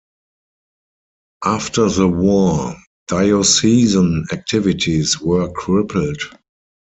After 1.45 1.87
the 1.87 2.07
war 2.07 2.75
diocesan 3.07 4.25
activities 4.31 5.21
were 5.21 5.51
crippled. 5.51 6.19